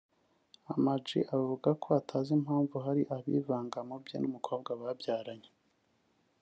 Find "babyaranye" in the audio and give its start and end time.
4.81-5.49